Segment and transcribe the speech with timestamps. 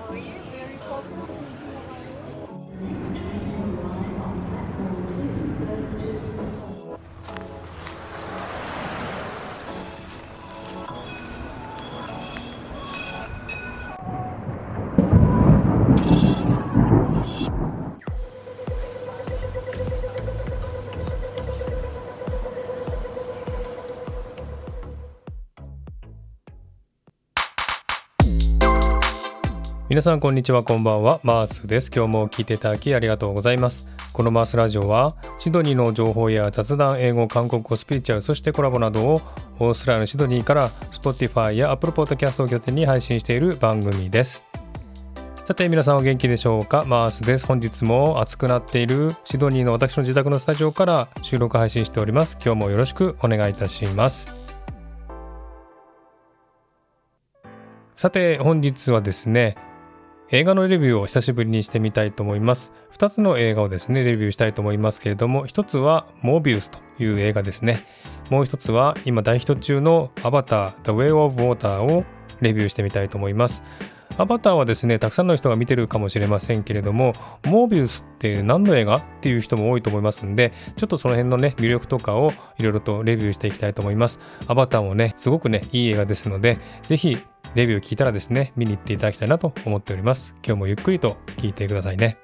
[0.00, 0.22] Oh, you're
[0.52, 2.17] very focused.
[29.98, 31.18] 皆さんこんにちはこんばんは。
[31.24, 31.90] マースです。
[31.92, 33.84] 今日も聞いていただきありがとうございます。
[34.12, 39.20] このマースラジオはシドニーの情報や雑談英語韓国語スピリチュアルそしてコラボなどを
[39.58, 44.44] オーストラリアのシドニーから Spotify や Apple Podcast を拠点に配信している番組です。
[45.46, 46.84] さて皆さんお元気でしょうか？
[46.86, 47.44] マースです。
[47.44, 52.36] 本日も暑くなっているシドニーの私の自宅のスタジオから収録配信しております。
[52.40, 54.46] 今日もよろしくお願いいたします。
[57.96, 59.56] さて本日はですね
[60.30, 62.74] 映画のレビューを久しぶりにしてみたいと思います。
[62.92, 67.86] 2つの映画をですね、レビューしたいと思いますけれども、1つはモービウスという映画ですね。
[68.28, 72.04] もう1つは今大ヒット中のアバター The Way of Water を
[72.42, 73.62] レビューしてみたいと思います。
[74.18, 77.14] アバターはですね、たくさんの人が見てるかもしれませんけれども、
[77.46, 84.20] モービウスって何の映画っていう人も多いと思いますんで、ちょっとその辺のね、魅力とかをいろいろとレビューしていきたいと思います。
[84.46, 87.16] アバターもね、すごくね、いい映画ですので、ぜひ
[87.54, 90.34] レビュー聞いたらですね、見に行っていただきたいなと思っております。
[90.44, 92.18] 今日もゆっくりと聞いてくださいね。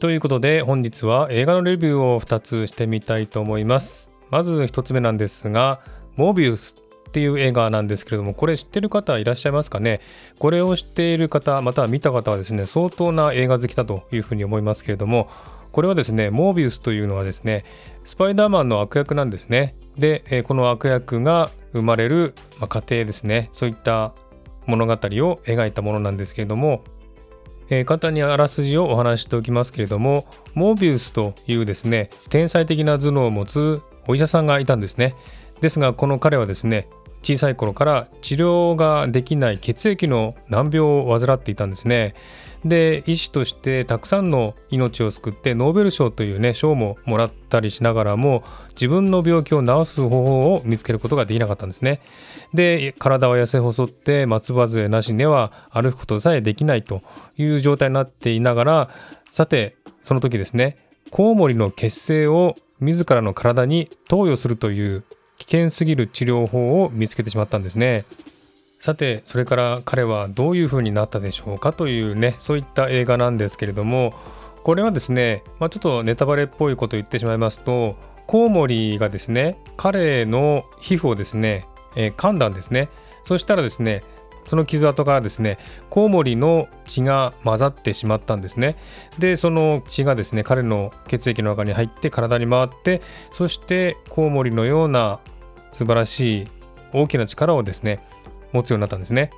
[0.00, 4.10] ということで本日は映画のレビューを2つしてみたいと思います。
[4.30, 5.82] まず1つ目なんですが、
[6.16, 6.74] モービウス
[7.06, 10.00] っていう映画なんですけれども、これ知ってる方いらっしゃいますかね？
[10.38, 15.28] これを知っている方、または見た方はですね、相当な映画好きだというふうに思いますけれども、
[15.70, 17.66] これはですね、モービウスというのはですね、
[18.06, 19.74] スパイダーマンの悪役なんですね。
[19.98, 22.32] で、この悪役が生まれる
[22.70, 24.14] 過程ですね、そういった
[24.64, 24.96] 物語を
[25.44, 26.84] 描いたものなんですけれども、
[27.70, 35.14] えー、簡単にあらすじをお話しておきますけれどもモービウスというですね天才的な頭脳を持つお医者さんがいたんですね。
[35.60, 36.88] ですがこの彼はですね
[37.22, 42.14] 小さい頃から治療ができない血液の難病を患っていたんですね。
[42.64, 52.00] で医師としてたくさんの命を救ってノーベル賞というね賞ももらったりしながらも自分の病気を治す方法を見つけることができなかったんですね。
[52.54, 57.02] で体は痩せ細って松葉杖なしでは歩くことさえできないと
[57.36, 58.90] いう状態になっていながら
[59.30, 60.76] さてその時ですね
[61.10, 65.04] コウモリの血清を自らの体に投与するという
[65.38, 68.04] 危険すぎる治療法を見つけてしまったんですね。
[68.78, 74.14] さてそれから彼はどういう風になったでしょうかというねそういった映画なんですけれども
[74.64, 77.96] これはですね、まあ、ちょっとネタバレっぽいこと言ってしまいますと
[78.26, 82.88] コウモリがですね彼の皮膚をですね、えー、噛んだんですね
[83.24, 84.02] そしたらですね
[84.44, 85.58] その傷跡からですね
[85.90, 88.76] コウモリの血が混ざってしまったんですね
[89.18, 93.02] でその血がですね彼の血液の中に入って体に回って
[93.32, 95.20] そしてコウモリのような
[95.72, 96.48] 素晴らしい
[96.92, 98.00] 大きな力をですね
[98.52, 99.30] 持つようになったんですね。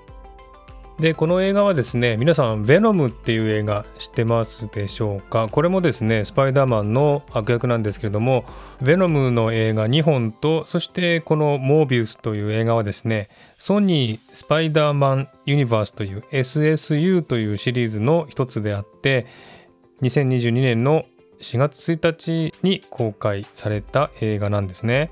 [0.99, 5.49] で、この映画はですね、皆さん、ヴェノムっていう映画知ってますでしょうか？
[5.51, 8.45] これもですね、スパイダーマンの悪役なんですけれども、
[8.83, 19.27] ヴェノムの映画2本と、そしてこのモービウスという映画はですね、ソニースパイダーマンユニバースという SSU というシリーズの一つであって、
[20.03, 21.05] 2022年の
[21.41, 25.11] 4月1日に公開された映画なんですね。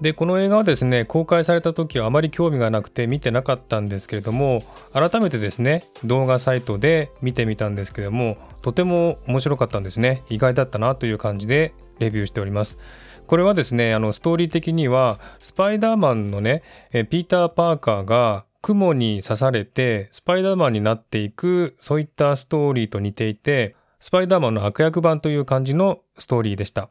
[0.00, 10.22] でこの映画はですね公開された時はあまり興味がなくて見てなかったんですけれども改めてですね動画サイトで見てみたんですけれどもとても面白かったんですね。
[10.28, 12.78] 意外だったなという感じでレビューしております。
[13.26, 16.62] これはですねあのストーリー的にはスパイダーマンのね
[16.92, 26.90] ピーター・パーカーが雲に刺されてスパイダーマンになっていくそういったストーリーと似ていてスパイダーマンの悪役版という感じのストーリーでした。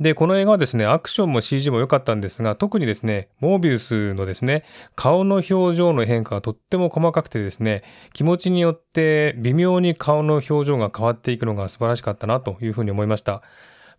[0.00, 4.64] で、この映画はですね、アクションも CG も良かったんですが、特にですね、モービウスのですね、
[4.96, 7.82] 顔の表情の変化がとっても細かくてですね、
[8.14, 13.42] 気持ちによって微妙に顔の表情が変わっていくのが素晴らしかったなというふうに思いました。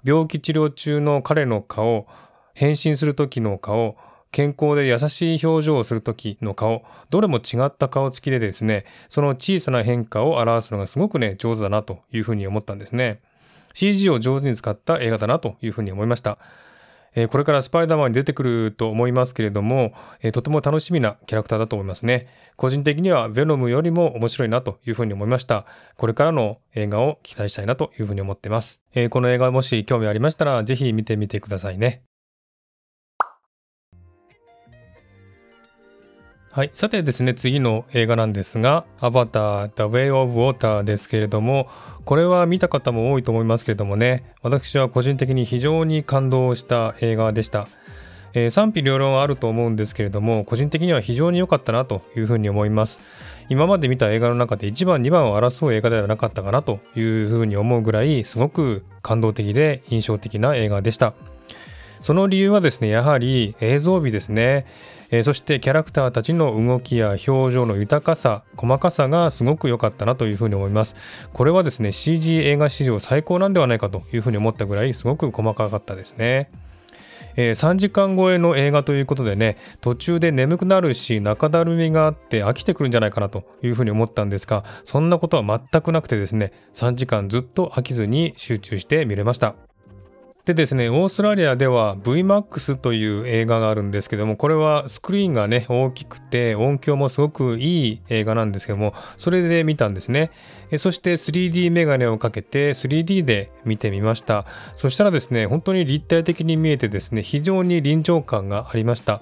[0.04, 2.08] 病気治療中の彼の顔、
[2.56, 3.96] 変身する時の顔、
[4.32, 13.20] 健康で優しい表情をする時の顔、どれも違った顔つきでですね、その小さな変化を表すのがすごくね、上手だなというふうに思ったんですね。
[13.74, 16.38] CG を上手に使った映画だなというふうに思いました。
[17.14, 22.28] えー、これからスパイダーマンに出てくると思いますけれども、えー、とても楽しみなキャラクターだと思いますね。
[22.56, 25.66] 個人的にはヴェノムよりも面白いなというふうに思いました。
[25.98, 28.82] これからの映画を期待したいなというふうに思っています。
[28.94, 32.04] えー、この映画もし興味ありましたら、ぜひ見てみてくださいね。
[36.54, 36.70] はい。
[36.74, 41.70] さてですね、次の映画なんですが、アバター、The Way of Water ですけれども、
[42.04, 47.70] これは見た方も多いと思いますけれどもね、私は個人的に非常に感動した映画でした。
[48.34, 53.00] えー、賛否両論あると思うんですけれども、個人的には非常に良かったなというふうに思います。
[53.48, 61.14] 今まで見た映画の中で1番、2番を争う映画ではなかったかなというふうに思うぐらい、すごく感動的で印象的な映画でした。
[62.02, 64.66] その理由はですね、やはり映像美ですね。
[65.12, 70.96] えー、そしてキャラクターたちの動きや表情の豊かさ細かさがすごく良かったなというふうに思います。
[71.34, 76.50] これはですね CG 映画史上最高なんではないかというふうに思ったぐらいすごく細かかったですね。
[77.36, 89.71] えー、3時間超えの映画ということでね途中で眠くなるし中だるみがあって飽きてくるんじゃないかなというふうに思ったんですがそんなことは全くなくてですね3時間ずっと飽きずに集中して見れました。
[90.46, 100.32] でですね、オーストラリアでは VMAX という映画があるんですけども、これはスクリーンがね、大きくて音響もすごくいい映画なんですけども、それで見たんですね。
[100.78, 104.48] そして 3D メガネをかけて 3D で見てみました。
[104.76, 109.22] そしたらですね、本当に立体的に見えてですね、非常に臨場感がありました。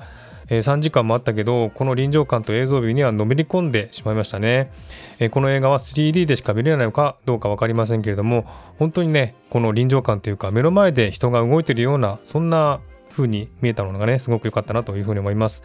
[0.50, 4.72] えー、3時間もあったけどこの臨場感と映像美にはのめり込んでしまいましたね、
[5.19, 8.46] えー、この映画は 3D でしか見れないのかどうか分かりませんけれども
[8.78, 12.81] 本当にねこの臨場感というか目の前で人が動いてるようなそんな
[13.12, 15.63] 風に見えたのがねすごく良かったなというふうに思います。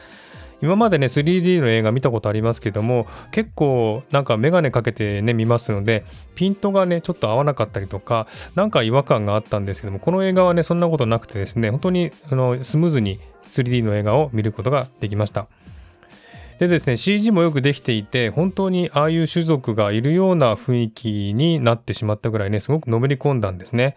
[0.62, 6.04] 今までね 3D の映画見たことありますけども結構なんかメガネかけてね見ますので
[6.34, 13.20] ピントがねちょっと合わなかったりとかなんか違和感があったんですけどもこの映画はねそんなことなくてですね本当にあのスムーズに
[13.50, 15.46] 3D の映画を見ることができました。
[16.58, 23.96] でですね CG もよくできていて本当にああいう種族がいるような雰囲気になってしまったぐらいねすごくのめり込んだんですね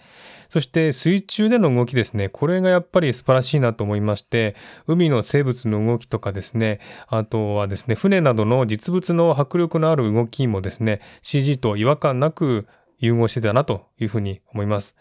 [0.50, 4.56] そして水中での動きですねこれがやっぱり素晴らしいなと思いまして
[4.88, 12.68] 海の生物の動きとかですねあとはですね船などの実物の迫力のある動きもですね CG と違和感なく
[13.00, 14.96] 融合してたなというふうに思います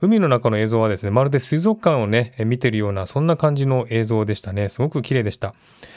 [0.00, 4.68] 海の中の映像はですね、まるで水族館をね、見てるような、そんな感じの映像でしたね。
[4.68, 5.54] すごく綺麗でした。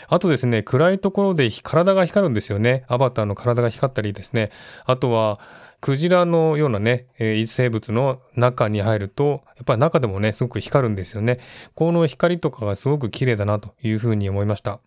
[0.07, 2.83] あとですね、暗いところで体が光るんですよね。
[2.87, 4.51] アバターの体が光ったりですね。
[4.85, 5.39] あとは、
[5.81, 11.39] クジラのようなね、異生物の中に入ると、やっぱり中でもね、すごく光るんですよね。
[11.75, 14.79] この光とかがすごく綺麗だなというふうに思いました。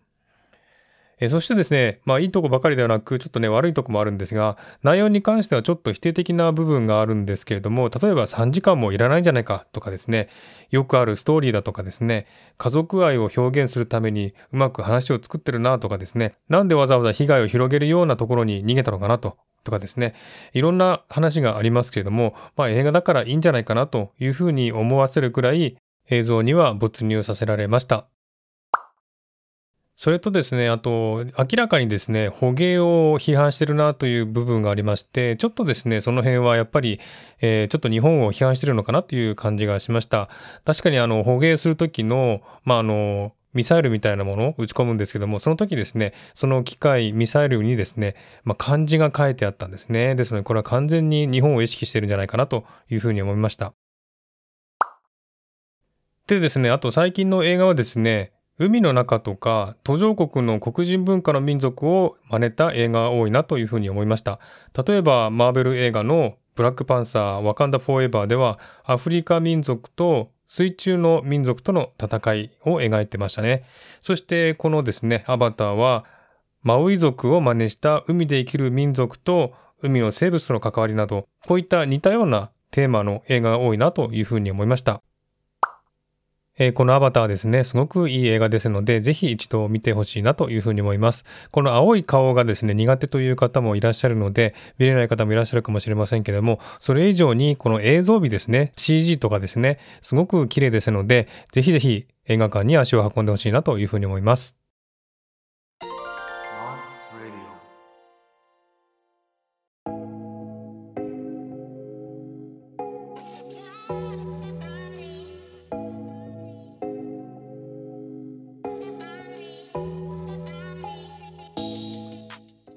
[1.19, 10.29] えそしてですね、まあいいとこばかりではなく、ちょっとね、悪いとこもあるんですが、内容に関してはちょっと否定的な部分があるんですけれども、例えば3時間もいらないんじゃないかとかですね、
[10.71, 12.25] よくあるストーリーだとかですね、
[12.57, 20.13] 家族愛を表現するためにうまく話を作ってるなとかですね、なんでわざわざ被害を広げるようなところに逃げたのかなととかですね、
[20.53, 25.77] いろんな話がありますけれども、まあ映画だからいいんじゃないかなというふうに思わせるくらい
[26.09, 28.12] 映像には没入させられました。
[29.95, 36.99] それとですね、あと、明らかにですね、捕鯨を批判してるなという部分がありまして、ちょっとですね、その辺はやっぱり、
[37.41, 40.29] えー、ちょっと日本を批判してるのかなという感じがしました。
[40.65, 50.15] 確かにあの、捕鯨するときの、まあ、あの、ミサイルみたいなものを撃ち込むんですけども、その時ですね、その機械、ミサイルにですね、まあ、漢字が書いてあったんですね。
[50.15, 53.73] ですので、これは完全に日本を意識してるんじゃないかなというふうに思いました。
[56.25, 58.31] でですね、あと最近の映画はですね、
[58.63, 64.39] 海の中とか途上国の黒人文化の民族を真似た映画が多いなというふうに思いました。
[64.87, 73.65] 例えばマーベル映画のブラックパンサーワカンダフォーエバーではアフリカ民族と水中の民族との戦いを描いてましたね。
[74.01, 76.05] そしてこのですね、アバターは
[76.61, 85.01] マウイ族を真似した海で生きる民族と海の生物との関わりなど、こういった似たようなテーマの映画が多いなというふうに思いました。
[86.59, 91.25] えー、このアバターですね、すごくいい映画ですので、ぜひ一度見てほしいなというふうに思います。
[91.49, 104.62] この青い顔がですね、苦手という方もいらっしゃるので、見れない方もいらっしゃるかもしれませんけれども、それ以上にこの映像美ですね、CG とかですね、すごく綺麗ですので、ぜひぜひ映画館に足を運んでほしいなというふうに思います。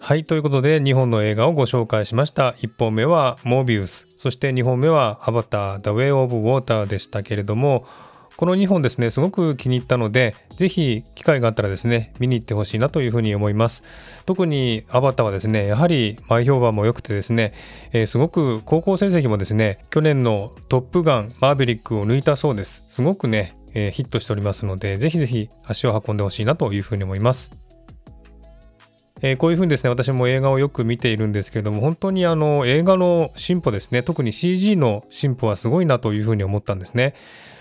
[0.07, 0.23] はい。
[0.23, 2.55] ということで、2本の映画をご紹介しました。
[2.61, 4.07] 1本目は、モービウス。
[4.17, 7.85] そして2本目は、アバター、The Way of Water でしたけれども、
[8.37, 13.83] この2本ですね、すごく気に入ったので、ぜひ機会があったらですね、見に行ってほしいなというふうに思います。
[14.27, 17.53] 特にアバターはですね、やはり前評判も良くてですね、
[17.91, 22.85] えー、すごく高校成績もですね、去年のトップガン、マーベリックを抜いたそうです。
[22.87, 27.66] すごくね、えー、ヒットしておりますので、ぜひぜひ足を運んでほしいなというふうに思います。
[29.23, 37.15] えー、こういうふうにですね、私も映画をよく見ているんですけれども、本当にあの映画の進歩ですね、特に CG の進歩はすごいなというふうに思ったんですね。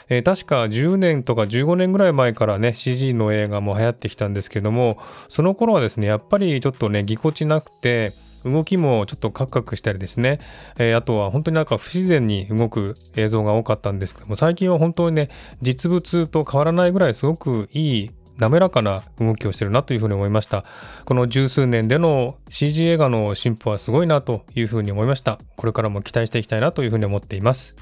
[0.09, 10.39] えー、確か10年とか15年ぐらい前からね CG の映画も流行ってきたんですけどもその頃はですねやっぱりちょっとねぎこちなくて動きもちょっとカクカクしたりですね、
[10.77, 15.29] えー、あとは本当になんか不自然に動く映像が多かったんですけども最近は本当にね
[15.61, 20.63] 実物と変わらないぐらいすごくいい滑らかな動きをしてるなというふうに思いました。
[21.05, 25.39] この十数年での CG 映画の進歩はすごいなというふうに思いました。
[25.55, 27.75] これからも期待していきたいなというふうに思っています。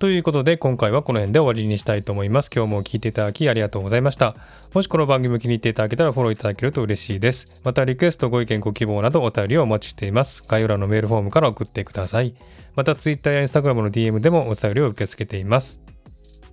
[0.00, 2.50] ということで今回はこの辺で終わりにしたいと思います。
[2.54, 4.34] 今日も聴いていただきありがとうございました。
[4.74, 7.60] もしこの番組を気に入っていただけたらフォローいただけると嬉しいです。
[7.64, 10.42] またリクエスト、ご意見、ご希望などお便りをお待ちしています。
[10.46, 12.34] 概要欄のメールフォームから送ってください。
[12.74, 15.80] また Twitter や Instagram の DM でもお便りを受け付けています。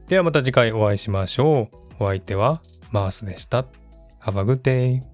[0.08, 1.70] ではまた次回お会いしましょ
[2.00, 2.04] う。
[2.04, 3.66] お相手はマースでした。
[4.22, 5.11] Have a good day.